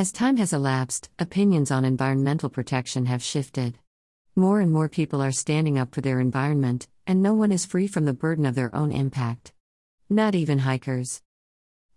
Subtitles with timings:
[0.00, 3.76] As time has elapsed, opinions on environmental protection have shifted.
[4.34, 7.86] More and more people are standing up for their environment, and no one is free
[7.86, 9.52] from the burden of their own impact.
[10.08, 11.20] Not even hikers.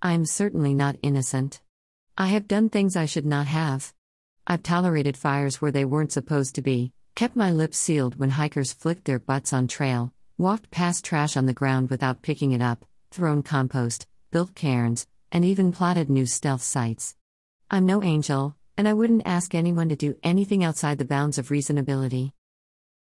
[0.01, 1.61] I am certainly not innocent.
[2.17, 3.93] I have done things I should not have.
[4.45, 8.73] I've tolerated fires where they weren't supposed to be, kept my lips sealed when hikers
[8.73, 12.83] flicked their butts on trail, walked past trash on the ground without picking it up,
[13.11, 17.15] thrown compost, built cairns, and even plotted new stealth sites.
[17.73, 21.47] I'm no angel, and I wouldn't ask anyone to do anything outside the bounds of
[21.47, 22.31] reasonability.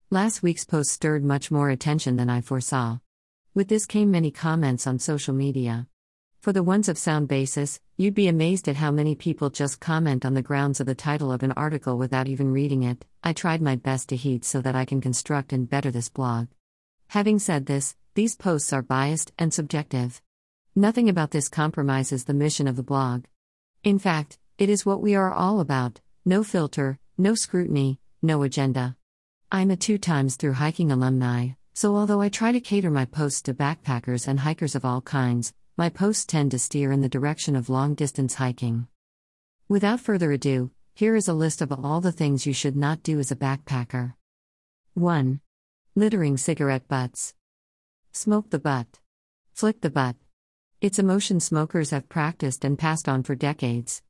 [0.09, 3.01] Last week's post stirred much more attention than I foresaw.
[3.53, 5.89] With this came many comments on social media.
[6.41, 10.25] For the ones of sound basis, you'd be amazed at how many people just comment
[10.25, 13.05] on the grounds of the title of an article without even reading it.
[13.23, 16.47] I tried my best to heed so that I can construct and better this blog.
[17.09, 20.23] Having said this, these posts are biased and subjective.
[20.75, 23.25] Nothing about this compromises the mission of the blog.
[23.85, 28.97] In fact, it is what we are all about no filter, no scrutiny, no agenda.
[29.51, 33.43] I'm a two times through hiking alumni, so although I try to cater my posts
[33.43, 37.57] to backpackers and hikers of all kinds, my posts tend to steer in the direction
[37.57, 38.87] of long distance hiking.
[39.69, 43.19] Without further ado, here is a list of all the things you should not do
[43.19, 44.15] as a backpacker.
[44.95, 45.41] 1.
[45.95, 47.35] Littering cigarette butts.
[48.13, 49.01] Smoke the butt.
[49.55, 50.17] Flick the butt.
[50.81, 54.03] It's a motion smokers have practiced and passed on for decades.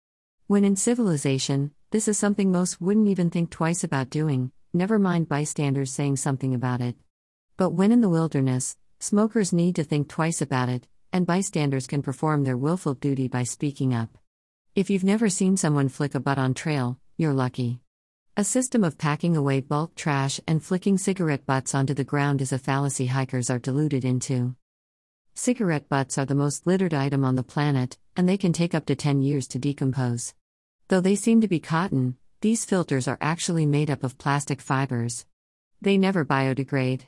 [0.53, 5.27] When in civilization, this is something most wouldn't even think twice about doing, never mind
[5.27, 6.95] bystanders saying something about it.
[7.57, 12.03] But when in the wilderness, smokers need to think twice about it, and bystanders can
[12.03, 14.19] perform their willful duty by speaking up.
[14.75, 17.81] If you've never seen someone flick a butt on trail, you're lucky.
[18.37, 22.53] A system of packing away bulk trash and flicking cigarette butts onto the ground is
[22.53, 24.55] a fallacy hikers are deluded into.
[25.33, 28.85] Cigarette butts are the most littered item on the planet, and they can take up
[28.85, 30.35] to 10 years to decompose.
[30.93, 35.25] Though they seem to be cotton, these filters are actually made up of plastic fibers.
[35.81, 37.07] They never biodegrade.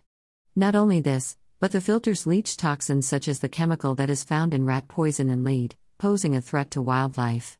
[0.56, 4.54] Not only this, but the filters leach toxins such as the chemical that is found
[4.54, 7.58] in rat poison and lead, posing a threat to wildlife.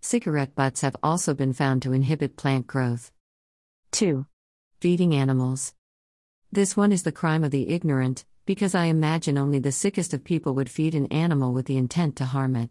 [0.00, 3.10] Cigarette butts have also been found to inhibit plant growth.
[3.90, 4.26] 2.
[4.80, 5.74] Feeding animals.
[6.52, 10.22] This one is the crime of the ignorant, because I imagine only the sickest of
[10.22, 12.70] people would feed an animal with the intent to harm it.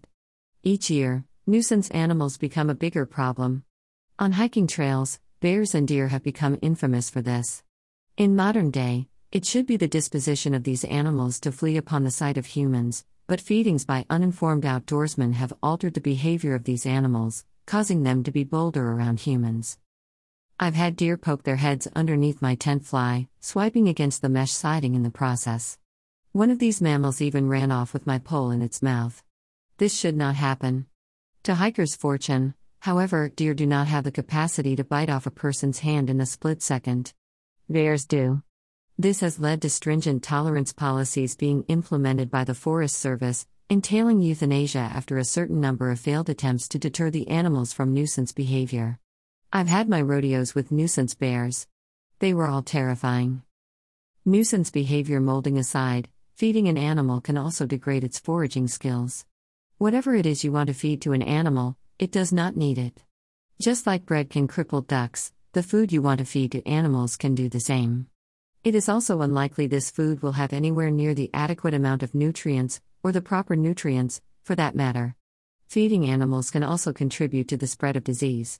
[0.63, 3.65] Each year, Nuisance animals become a bigger problem.
[4.17, 7.63] On hiking trails, bears and deer have become infamous for this.
[8.15, 12.11] In modern day, it should be the disposition of these animals to flee upon the
[12.11, 17.43] sight of humans, but feedings by uninformed outdoorsmen have altered the behavior of these animals,
[17.65, 19.77] causing them to be bolder around humans.
[20.61, 24.95] I've had deer poke their heads underneath my tent fly, swiping against the mesh siding
[24.95, 25.77] in the process.
[26.31, 29.21] One of these mammals even ran off with my pole in its mouth.
[29.77, 30.85] This should not happen.
[31.43, 35.79] To hikers' fortune, however, deer do not have the capacity to bite off a person's
[35.79, 37.11] hand in a split second.
[37.67, 38.41] Bears do.
[38.97, 44.79] This has led to stringent tolerance policies being implemented by the Forest Service, entailing euthanasia
[44.79, 48.97] after a certain number of failed attempts to deter the animals from nuisance behavior.
[49.51, 51.67] I've had my rodeos with nuisance bears.
[52.19, 53.41] They were all terrifying.
[54.23, 59.25] Nuisance behavior molding aside, feeding an animal can also degrade its foraging skills.
[59.78, 63.03] Whatever it is you want to feed to an animal, it does not need it.
[63.61, 67.35] Just like bread can cripple ducks, the food you want to feed to animals can
[67.35, 68.07] do the same.
[68.63, 72.81] It is also unlikely this food will have anywhere near the adequate amount of nutrients,
[73.03, 75.16] or the proper nutrients, for that matter.
[75.67, 78.59] Feeding animals can also contribute to the spread of disease.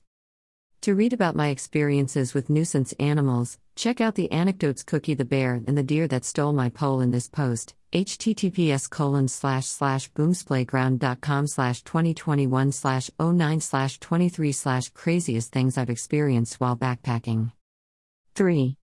[0.84, 5.62] To read about my experiences with nuisance animals, check out the anecdotes Cookie the Bear
[5.66, 11.46] and the Deer That Stole My Pole in this post https colon slash slash boomsplayground.com
[11.46, 17.52] slash 2021 slash 09 slash 23 slash craziest things I've experienced while backpacking.
[18.34, 18.76] 3.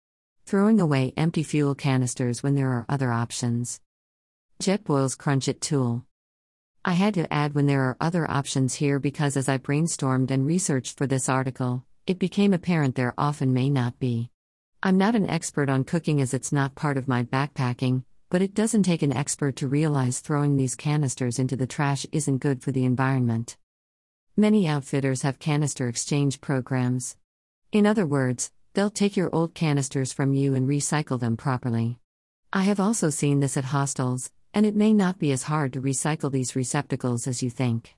[0.46, 3.78] Throwing away empty fuel canisters when there are other options.
[4.58, 6.06] Jetboil's Crunch It tool.
[6.82, 10.46] I had to add when there are other options here because as I brainstormed and
[10.46, 14.30] researched for this article, it became apparent there often may not be.
[14.82, 18.54] I'm not an expert on cooking as it's not part of my backpacking, but it
[18.54, 22.72] doesn't take an expert to realize throwing these canisters into the trash isn't good for
[22.72, 23.56] the environment.
[24.36, 27.16] Many outfitters have canister exchange programs.
[27.72, 31.98] In other words, they'll take your old canisters from you and recycle them properly.
[32.52, 35.82] I have also seen this at hostels, and it may not be as hard to
[35.82, 37.96] recycle these receptacles as you think.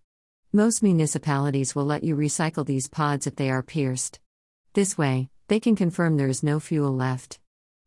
[0.54, 4.20] Most municipalities will let you recycle these pods if they are pierced.
[4.74, 7.38] This way, they can confirm there is no fuel left.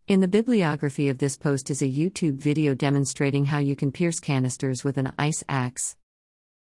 [0.07, 4.19] In the bibliography of this post is a YouTube video demonstrating how you can pierce
[4.19, 5.95] canisters with an ice axe.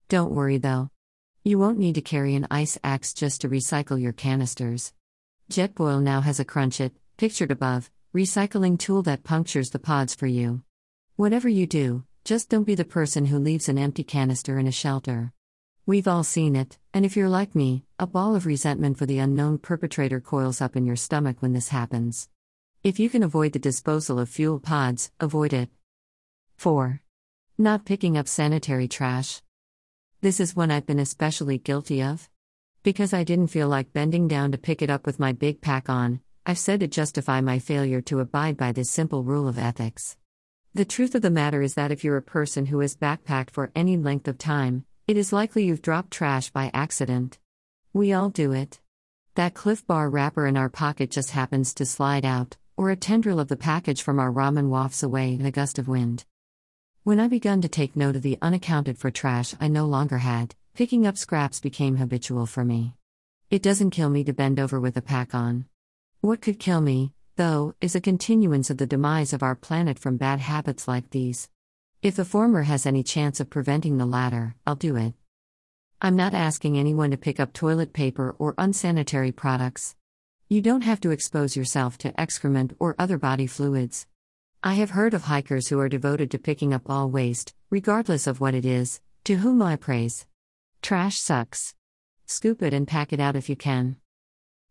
[0.07, 0.89] Don't worry though.
[1.43, 4.93] You won't need to carry an ice axe just to recycle your canisters.
[5.51, 10.27] Jetboil now has a crunch it, pictured above, recycling tool that punctures the pods for
[10.27, 10.61] you.
[11.17, 14.71] Whatever you do, just don't be the person who leaves an empty canister in a
[14.71, 15.33] shelter.
[15.89, 19.17] We've all seen it, and if you're like me, a ball of resentment for the
[19.17, 22.29] unknown perpetrator coils up in your stomach when this happens.
[22.83, 25.71] If you can avoid the disposal of fuel pods, avoid it.
[26.57, 27.01] 4.
[27.57, 29.41] Not picking up sanitary trash.
[30.21, 32.29] This is one I've been especially guilty of.
[32.83, 35.89] Because I didn't feel like bending down to pick it up with my big pack
[35.89, 40.17] on, I've said to justify my failure to abide by this simple rule of ethics.
[40.75, 43.71] The truth of the matter is that if you're a person who has backpacked for
[43.73, 47.39] any length of time, it is likely you've dropped trash by accident.
[47.93, 48.79] We all do it.
[49.33, 53.39] That Clif Bar wrapper in our pocket just happens to slide out, or a tendril
[53.39, 56.25] of the package from our ramen wafts away in a gust of wind.
[57.05, 60.53] When I begun to take note of the unaccounted for trash I no longer had,
[60.75, 62.93] picking up scraps became habitual for me.
[63.49, 65.65] It doesn't kill me to bend over with a pack on.
[66.21, 70.17] What could kill me, though, is a continuance of the demise of our planet from
[70.17, 71.49] bad habits like these.
[72.01, 75.15] If the former has any chance of preventing the latter, I'll do it.
[76.01, 79.97] I'm not asking anyone to pick up toilet paper or unsanitary products.
[80.47, 84.07] You don't have to expose yourself to excrement or other body fluids.
[84.63, 88.39] I have heard of hikers who are devoted to picking up all waste, regardless of
[88.39, 90.25] what it is, to whom I praise.
[90.81, 91.75] Trash sucks.
[92.25, 93.97] Scoop it and pack it out if you can.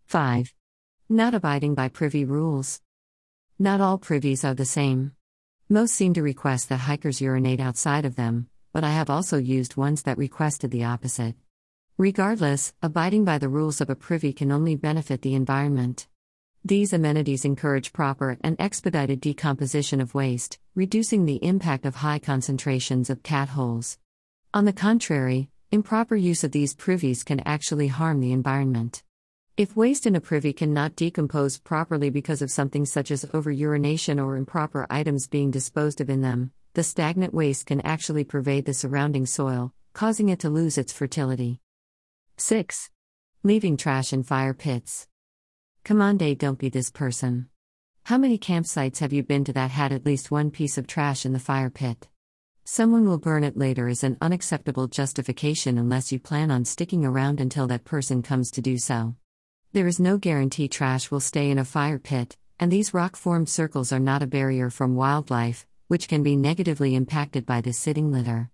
[0.06, 0.54] 5.
[1.10, 2.80] Not abiding by privy rules.
[3.58, 5.12] Not all privies are the same.
[5.70, 9.76] Most seem to request that hikers urinate outside of them, but I have also used
[9.76, 11.34] ones that requested the opposite.
[11.98, 16.06] Regardless, abiding by the rules of a privy can only benefit the environment.
[16.64, 23.10] These amenities encourage proper and expedited decomposition of waste, reducing the impact of high concentrations
[23.10, 23.98] of cat holes.
[24.54, 29.02] On the contrary, improper use of these privies can actually harm the environment.
[29.58, 34.36] If waste in a privy cannot decompose properly because of something such as over-urination or
[34.36, 39.26] improper items being disposed of in them, the stagnant waste can actually pervade the surrounding
[39.26, 41.60] soil, causing it to lose its fertility.
[42.36, 42.90] 6.
[43.42, 45.08] Leaving trash in fire pits.
[45.82, 47.48] Day, don't be this person.
[48.04, 51.26] How many campsites have you been to that had at least one piece of trash
[51.26, 52.06] in the fire pit?
[52.64, 57.40] Someone will burn it later is an unacceptable justification unless you plan on sticking around
[57.40, 59.16] until that person comes to do so.
[59.74, 63.50] There is no guarantee trash will stay in a fire pit, and these rock formed
[63.50, 68.10] circles are not a barrier from wildlife, which can be negatively impacted by this sitting
[68.10, 68.50] litter.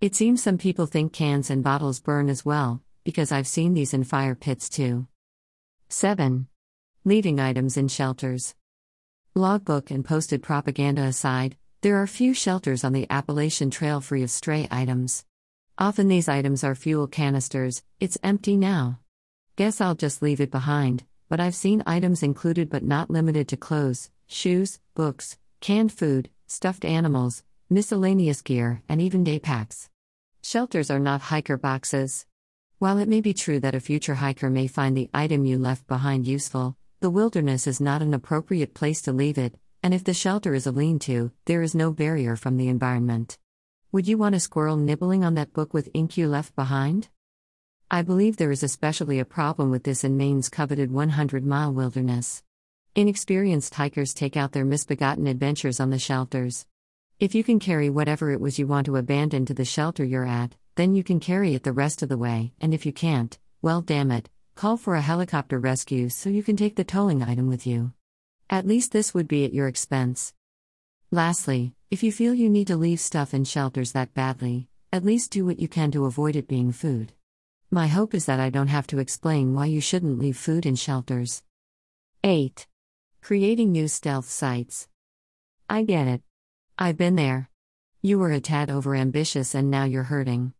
[0.00, 3.92] It seems some people think cans and bottles burn as well, because I've seen these
[3.92, 5.06] in fire pits too.
[5.90, 6.48] 7.
[7.04, 8.54] Leaving items in shelters.
[9.34, 14.30] Logbook and posted propaganda aside, there are few shelters on the Appalachian Trail free of
[14.30, 15.26] stray items.
[15.76, 19.00] Often these items are fuel canisters, it's empty now.
[19.56, 23.56] Guess I'll just leave it behind, but I've seen items included but not limited to
[23.56, 29.88] clothes, shoes, books, canned food, stuffed animals, miscellaneous gear, and even day packs.
[30.42, 32.26] Shelters are not hiker boxes.
[32.80, 35.86] While it may be true that a future hiker may find the item you left
[35.86, 39.54] behind useful, the wilderness is not an appropriate place to leave it,
[39.84, 43.38] and if the shelter is a lean to, there is no barrier from the environment.
[43.92, 47.08] Would you want a squirrel nibbling on that book with ink you left behind?
[47.90, 52.42] I believe there is especially a problem with this in Maine's coveted 100 mile wilderness.
[52.94, 56.66] Inexperienced hikers take out their misbegotten adventures on the shelters.
[57.20, 60.26] If you can carry whatever it was you want to abandon to the shelter you're
[60.26, 63.38] at, then you can carry it the rest of the way, and if you can't,
[63.62, 67.48] well, damn it, call for a helicopter rescue so you can take the towing item
[67.48, 67.92] with you.
[68.48, 70.32] At least this would be at your expense.
[71.10, 75.30] Lastly, if you feel you need to leave stuff in shelters that badly, at least
[75.30, 77.13] do what you can to avoid it being food.
[77.74, 80.76] My hope is that I don't have to explain why you shouldn't leave food in
[80.76, 81.42] shelters.
[82.22, 82.68] 8.
[83.20, 84.86] Creating new stealth sites.
[85.68, 86.22] I get it.
[86.78, 87.50] I've been there.
[88.00, 90.52] You were a tad overambitious and now you're hurting.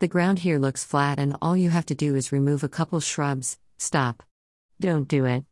[0.00, 2.98] The ground here looks flat and all you have to do is remove a couple
[2.98, 3.58] shrubs.
[3.78, 4.24] Stop.
[4.80, 5.44] Don't do it.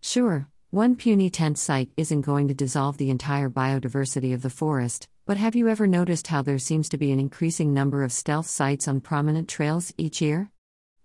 [0.00, 5.06] Sure, one puny tent site isn't going to dissolve the entire biodiversity of the forest,
[5.26, 8.48] but have you ever noticed how there seems to be an increasing number of stealth
[8.48, 10.50] sites on prominent trails each year?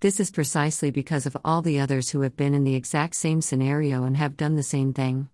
[0.01, 3.39] This is precisely because of all the others who have been in the exact same
[3.39, 5.29] scenario and have done the same thing.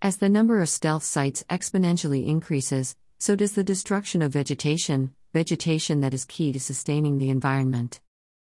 [0.00, 6.00] As the number of stealth sites exponentially increases, so does the destruction of vegetation, vegetation
[6.00, 8.00] that is key to sustaining the environment.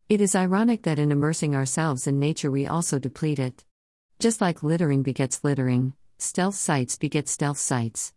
[0.09, 3.63] It is ironic that in immersing ourselves in nature we also deplete it.
[4.17, 8.13] Just like littering begets littering, stealth sites beget stealth sites.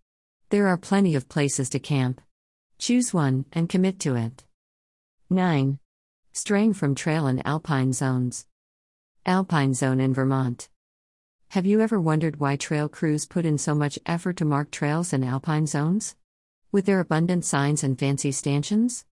[0.49, 2.23] There are plenty of places to camp.
[2.79, 4.45] Choose one and commit to it.
[5.29, 5.79] 9.
[6.33, 8.47] Straying from trail and alpine zones.
[9.27, 10.69] Alpine zone in Vermont.
[11.49, 15.13] Have you ever wondered why trail crews put in so much effort to mark trails
[15.13, 16.15] in alpine zones?
[16.71, 19.05] With their abundant signs and fancy stanchions?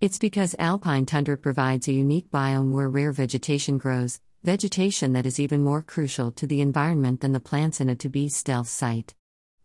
[0.00, 5.38] It's because alpine tundra provides a unique biome where rare vegetation grows, vegetation that is
[5.38, 9.14] even more crucial to the environment than the plants in a to be stealth site.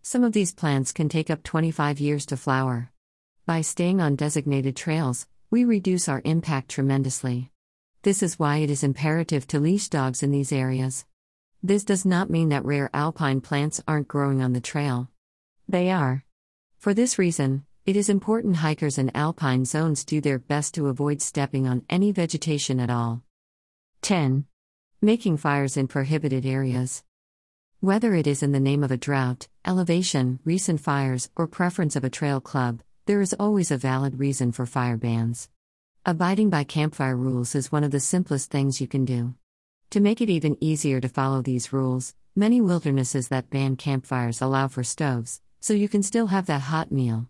[0.02, 2.92] Some of these plants can take up 25 years to flower.
[3.46, 7.50] By staying on designated trails, we reduce our impact tremendously.
[8.02, 11.06] This is why it is imperative to leash dogs in these areas.
[11.64, 15.10] This does not mean that rare alpine plants aren't growing on the trail.
[15.66, 16.26] They are.
[16.78, 21.22] For this reason, it is important hikers in alpine zones do their best to avoid
[21.22, 23.24] stepping on any vegetation at all.
[24.02, 24.44] 10.
[25.02, 27.02] Making fires in prohibited areas.
[27.80, 32.04] Whether it is in the name of a drought, elevation, recent fires, or preference of
[32.04, 35.48] a trail club, there is always a valid reason for fire bans.
[36.08, 39.36] Abiding by campfire rules is one of the simplest things you can do.
[39.92, 44.68] To make it even easier to follow these rules, many wildernesses that ban campfires allow
[44.68, 47.30] for stoves, so you can still have that hot meal.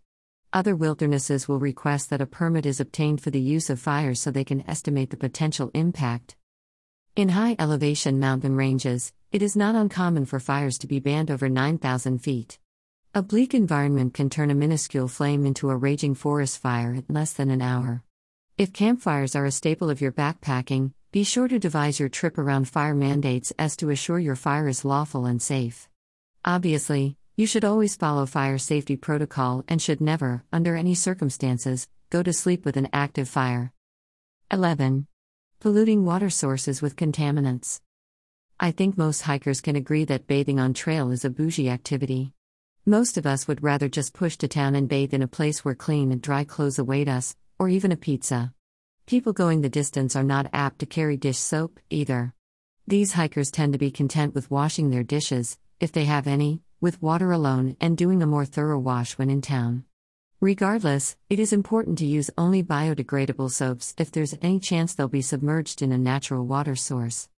[0.53, 4.31] Other wildernesses will request that a permit is obtained for the use of fires so
[4.31, 6.37] they can estimate the potential impact.
[7.17, 11.49] In high elevation mountain ranges, it is not uncommon for fires to be banned over
[11.49, 12.59] 9,000 feet.
[13.17, 17.31] A bleak environment can turn a minuscule flame into a raging forest fire in less
[17.31, 18.03] than an hour.
[18.57, 22.67] If campfires are a staple of your backpacking, be sure to devise your trip around
[22.67, 25.87] fire mandates as to assure your fire is lawful and safe.
[26.43, 32.21] Obviously, you should always follow fire safety protocol and should never, under any circumstances, go
[32.21, 33.71] to sleep with an active fire.
[34.51, 35.07] 11.
[35.61, 37.79] Polluting water sources with contaminants.
[38.59, 42.33] I think most hikers can agree that bathing on trail is a bougie activity.
[42.87, 45.73] Most of us would rather just push to town and bathe in a place where
[45.73, 48.53] clean and dry clothes await us, or even a pizza.
[49.07, 52.35] People going the distance are not apt to carry dish soap, either.
[52.85, 57.01] These hikers tend to be content with washing their dishes, if they have any, with
[57.01, 59.85] water alone and doing a more thorough wash when in town.
[60.39, 65.23] Regardless, it is important to use only biodegradable soaps if there's any chance they'll be
[65.23, 67.29] submerged in a natural water source.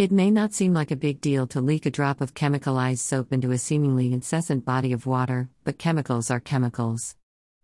[0.00, 3.34] It may not seem like a big deal to leak a drop of chemicalized soap
[3.34, 7.16] into a seemingly incessant body of water, but chemicals are chemicals.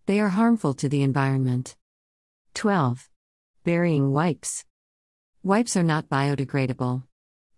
[0.05, 1.77] They are harmful to the environment.
[2.53, 3.09] 12.
[3.65, 4.67] Burying wipes.
[5.43, 7.05] Wipes are not biodegradable.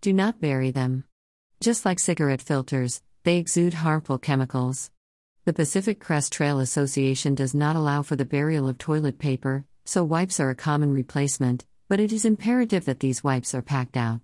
[0.01, 1.03] Do not bury them.
[1.61, 4.93] Just like cigarette filters, they exude harmful chemicals.
[5.45, 10.05] The Pacific Crest Trail Association does not allow for the burial of toilet paper, so
[10.05, 14.21] wipes are a common replacement, but it is imperative that these wipes are packed out.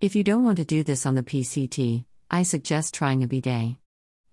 [0.00, 3.76] If you don't want to do this on the PCT, I suggest trying a bidet.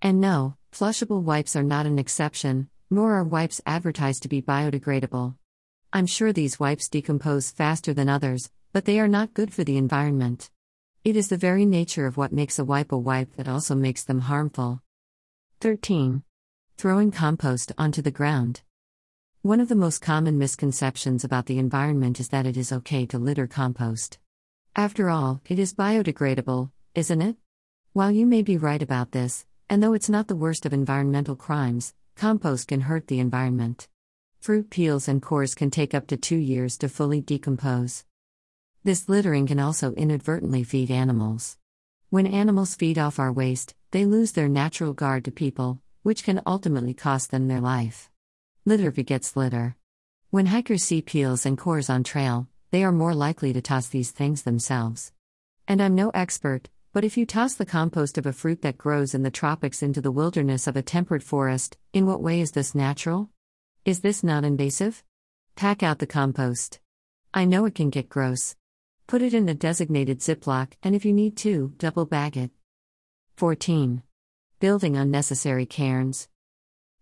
[0.02, 5.36] And no, flushable wipes are not an exception, nor are wipes advertised to be biodegradable.
[5.92, 9.76] I'm sure these wipes decompose faster than others, but they are not good for the
[9.76, 10.50] environment.
[11.04, 14.04] It is the very nature of what makes a wipe a wipe that also makes
[14.04, 14.82] them harmful.
[15.60, 16.22] 13.
[16.76, 18.62] Throwing compost onto the ground.
[19.42, 23.18] One of the most common misconceptions about the environment is that it is okay to
[23.18, 24.18] litter compost.
[24.74, 27.36] After all, it is biodegradable, isn't it?
[27.92, 31.36] While you may be right about this, and though it's not the worst of environmental
[31.36, 33.86] crimes, compost can hurt the environment.
[34.40, 38.06] Fruit peels and cores can take up to two years to fully decompose.
[38.82, 41.58] This littering can also inadvertently feed animals.
[42.08, 46.40] When animals feed off our waste, they lose their natural guard to people, which can
[46.46, 48.10] ultimately cost them their life.
[48.64, 49.76] Litter begets litter.
[50.30, 54.10] When hikers see peels and cores on trail, they are more likely to toss these
[54.10, 55.12] things themselves.
[55.68, 59.14] And I'm no expert, but if you toss the compost of a fruit that grows
[59.14, 62.74] in the tropics into the wilderness of a temperate forest, in what way is this
[62.74, 63.28] natural?
[63.84, 65.04] Is this not invasive?
[65.54, 66.80] Pack out the compost.
[67.34, 68.56] I know it can get gross.
[69.06, 72.52] Put it in a designated Ziploc, and if you need to, double bag it.
[73.36, 74.02] 14.
[74.60, 76.26] Building unnecessary cairns.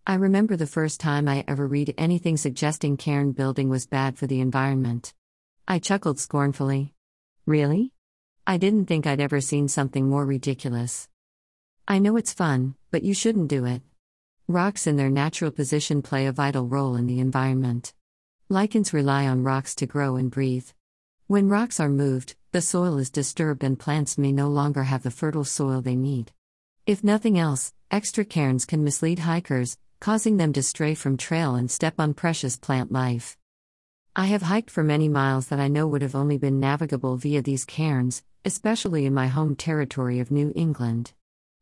[0.05, 4.27] I remember the first time I ever read anything suggesting cairn building was bad for
[4.27, 5.15] the environment.
[5.71, 6.95] I chuckled scornfully.
[7.47, 7.93] Really?
[8.45, 11.09] I didn't think I'd ever seen something more ridiculous.
[11.87, 13.81] I know it's fun, but you shouldn't do it.
[14.49, 17.95] Rocks in their natural position play a vital role in the environment.
[18.49, 20.69] Lichens rely on rocks to grow and breathe.
[21.29, 25.13] When rocks are moved, the soil is disturbed and plants may no longer have the
[25.13, 26.33] fertile soil they need.
[26.85, 31.71] If nothing else, extra cairns can mislead hikers, causing them to stray from trail and
[31.71, 33.37] step on precious plant life.
[34.17, 37.43] I have hiked for many miles that I know would have only been navigable via
[37.43, 41.13] these cairns, especially in my home territory of New England.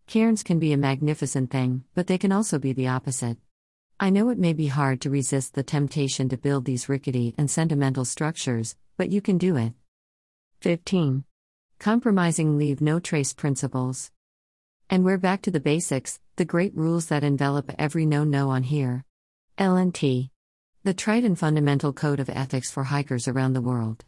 [0.07, 3.37] Cairns can be a magnificent thing, but they can also be the opposite.
[4.00, 7.50] I know it may be hard to resist the temptation to build these rickety and
[7.50, 9.75] sentimental structures, but you can do it.
[10.61, 11.25] 15.
[11.78, 14.11] Compromising leave no trace principles.
[14.88, 18.62] And we're back to the basics, the great rules that envelop every no no on
[18.62, 19.05] here.
[19.59, 20.31] LNT.
[20.88, 24.07] The trite and fundamental code of ethics for hikers around the world.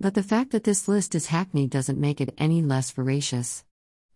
[0.00, 3.62] But the fact that this list is hackneyed doesn't make it any less voracious.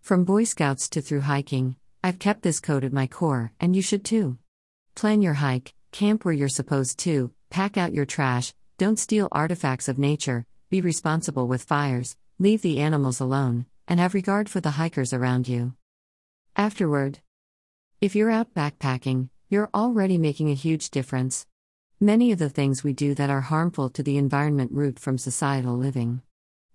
[0.00, 3.83] From Boy Scouts to through hiking, I've kept this code at my core, and you
[3.83, 4.38] should too.
[4.95, 9.87] Plan your hike, camp where you're supposed to, pack out your trash, don't steal artifacts
[9.87, 14.81] of nature, be responsible with fires, leave the animals alone, and have regard for the
[14.81, 15.75] hikers around you.
[16.57, 17.19] Afterward,
[18.00, 21.47] if you're out backpacking, you're already making a huge difference.
[22.00, 25.76] Many of the things we do that are harmful to the environment root from societal
[25.76, 26.23] living.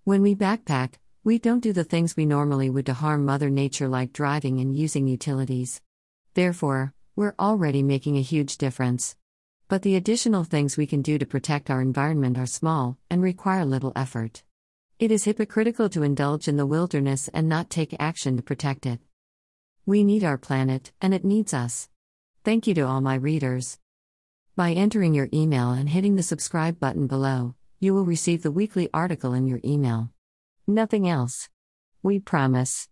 [0.04, 3.88] When we backpack, we don't do the things we normally would to harm Mother Nature,
[3.88, 5.80] like driving and using utilities.
[6.34, 9.16] Therefore, we're already making a huge difference.
[9.66, 13.64] But the additional things we can do to protect our environment are small and require
[13.64, 14.42] little effort.
[14.98, 19.00] It is hypocritical to indulge in the wilderness and not take action to protect it.
[19.86, 21.88] We need our planet, and it needs us.
[22.44, 23.78] Thank you to all my readers.
[24.56, 28.88] By entering your email and hitting the subscribe button below, you will receive the weekly
[28.94, 30.10] article in your email.
[30.64, 31.48] Nothing else.
[32.04, 32.88] We promise.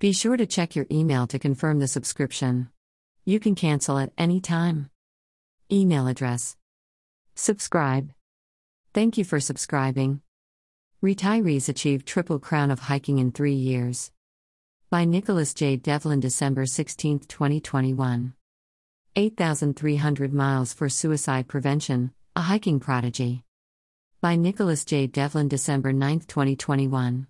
[0.00, 2.68] Be sure to check your email to confirm the subscription.
[3.24, 4.90] You can cancel at any time.
[5.70, 6.56] Email address.
[7.36, 8.10] Subscribe.
[8.92, 10.20] Thank you for subscribing.
[11.00, 14.10] Retirees achieve triple crown of hiking in three years.
[14.90, 15.76] By Nicholas J.
[15.76, 18.34] Devlin, December 16, 2021.
[19.16, 23.44] 8,300 Miles for Suicide Prevention, a Hiking Prodigy.
[24.20, 25.06] By Nicholas J.
[25.06, 27.28] Devlin, December 9, 2021.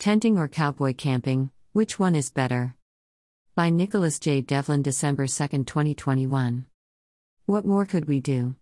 [0.00, 2.74] Tenting or Cowboy Camping, Which One is Better?
[3.54, 4.40] By Nicholas J.
[4.40, 6.66] Devlin, December 2, 2021.
[7.44, 8.56] What More Could We Do?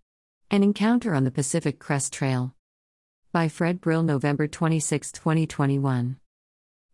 [0.50, 2.54] An Encounter on the Pacific Crest Trail.
[3.32, 6.18] By Fred Brill, November 26, 2021.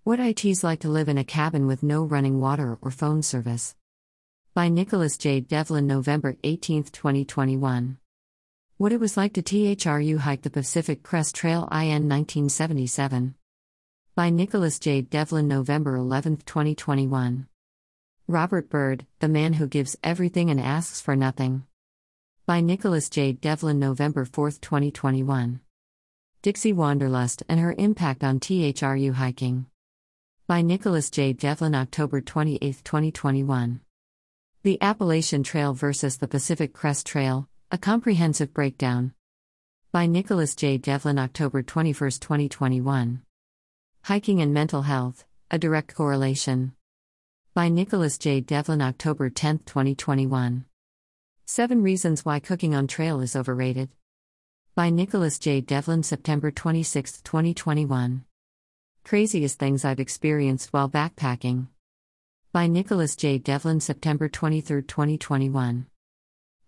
[0.04, 3.74] What ITs like to live in a cabin with no running water or phone service.
[4.52, 5.38] By Nicholas J.
[5.38, 7.98] Devlin, November 18, 2021.
[8.78, 13.36] What it was like to THRU hike the Pacific Crest Trail IN 1977.
[14.16, 15.02] By Nicholas J.
[15.02, 17.46] Devlin, November 11, 2021.
[18.26, 21.62] Robert Byrd, The Man Who Gives Everything and Asks for Nothing.
[22.44, 23.30] By Nicholas J.
[23.30, 25.60] Devlin, November 4, 2021.
[26.42, 29.66] Dixie Wanderlust and Her Impact on THRU Hiking.
[30.48, 31.34] By Nicholas J.
[31.34, 33.80] Devlin, October 28, 2021.
[34.62, 39.14] The Appalachian Trail versus the Pacific Crest Trail A Comprehensive Breakdown.
[39.90, 40.76] By Nicholas J.
[40.76, 43.22] Devlin, October 21, 2021.
[44.02, 46.74] Hiking and Mental Health A Direct Correlation.
[47.54, 48.42] By Nicholas J.
[48.42, 50.66] Devlin, October 10, 2021.
[51.46, 53.88] Seven Reasons Why Cooking on Trail is Overrated.
[54.74, 55.62] By Nicholas J.
[55.62, 58.26] Devlin, September 26, 2021.
[59.04, 61.68] Craziest Things I've Experienced While Backpacking
[62.52, 63.38] by Nicholas J.
[63.38, 65.86] Devlin, September 23, 2021.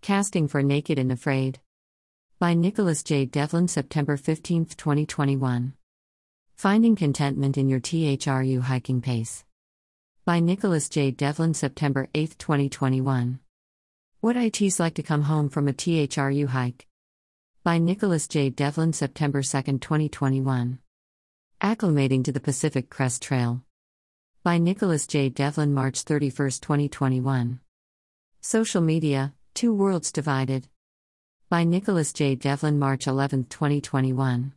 [0.01, 1.59] Casting for Naked and Afraid.
[2.39, 3.25] By Nicholas J.
[3.25, 5.73] Devlin, September 15, 2021.
[6.55, 9.45] Finding Contentment in Your THRU Hiking Pace.
[10.25, 11.11] By Nicholas J.
[11.11, 13.41] Devlin, September 8, 2021.
[14.21, 16.87] What ITs like to come home from a THRU hike.
[17.65, 18.51] By Nicholas J.
[18.51, 20.79] Devlin, September 2, 2021.
[21.61, 23.65] Acclimating to the Pacific Crest Trail.
[24.45, 25.29] By Nicholas J.
[25.29, 27.61] Devlin, March 31, 2021.
[28.41, 30.67] Social Media Two Worlds Divided.
[31.49, 32.35] By Nicholas J.
[32.35, 34.53] Devlin, March 11, 2021.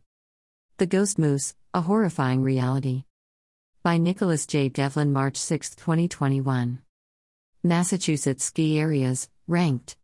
[0.78, 3.04] The Ghost Moose A Horrifying Reality.
[3.84, 4.68] By Nicholas J.
[4.70, 6.80] Devlin, March 6, 2021.
[7.62, 9.96] Massachusetts Ski Areas Ranked.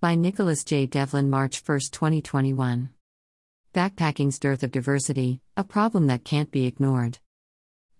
[0.00, 0.86] By Nicholas J.
[0.86, 2.90] Devlin, March 1, 2021.
[3.74, 7.18] Backpacking's Dearth of Diversity A Problem That Can't Be Ignored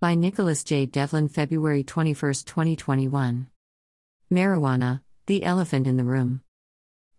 [0.01, 0.87] by Nicholas J.
[0.87, 3.45] Devlin, February 21, 2021.
[4.33, 6.41] Marijuana, The Elephant in the Room.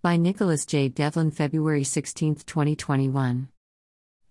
[0.03, 0.89] By Nicholas J.
[0.89, 3.47] Devlin, February 16, 2021.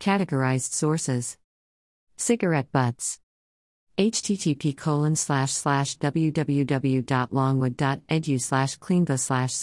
[0.02, 1.38] Categorized sources
[2.18, 3.22] Cigarette butts.
[3.98, 9.54] http colon slash slash www.longwood.edu slash cleanva slash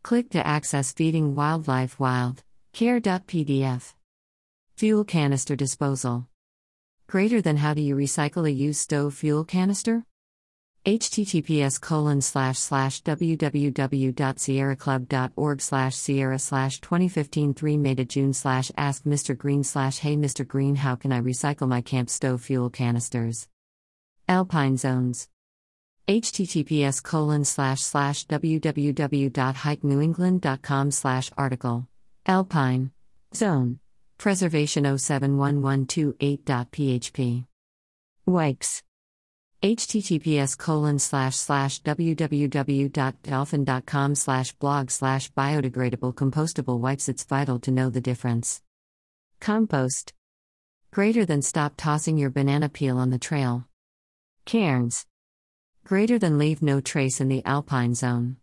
[0.04, 3.94] Click to access feeding wildlife wild care.pdf
[4.78, 6.28] Fuel canister disposal.
[7.10, 10.04] Greater than how do you recycle a used stove fuel canister?
[10.86, 19.36] https colon slash slash www.sierraclub.org slash sierra slash 2015 3 May June slash ask Mr.
[19.36, 20.48] Green slash hey Mr.
[20.48, 23.48] Green how can I recycle my camp stove fuel canisters?
[24.28, 25.30] Alpine zones
[26.08, 31.88] https colon slash slash www.hikenewengland.com slash article
[32.28, 32.92] alpine
[33.34, 33.80] zone
[34.20, 37.46] preservation 071128.php
[38.28, 38.84] wikes.
[39.64, 47.10] Https colon slash slash www.dolphin.com slash blog slash biodegradable compostable wipes.
[47.10, 48.62] It's vital to know the difference.
[49.40, 50.14] Compost.
[50.92, 53.66] Greater than stop tossing your banana peel on the trail.
[54.46, 55.06] Cairns.
[55.84, 58.38] Greater than leave no trace in the alpine zone